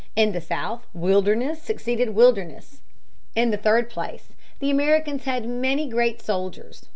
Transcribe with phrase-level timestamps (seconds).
[0.15, 2.81] In the South wilderness succeeded wilderness.
[3.35, 6.89] In the third place, the Americans had many great soldiers.